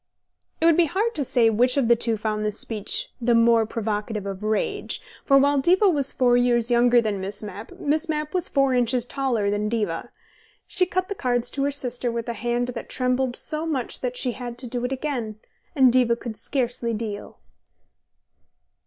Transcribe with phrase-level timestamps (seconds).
[0.59, 3.67] It would be hard to say which of the two found this speech the more
[3.67, 8.33] provocative of rage, for while Diva was four years younger than Miss Mapp, Miss Mapp
[8.33, 10.09] was four inches taller than Diva.
[10.65, 14.17] She cut the cards to her sister with a hand that trembled so much that
[14.17, 15.35] she had to do it again,
[15.75, 17.37] and Diva could scarcely deal.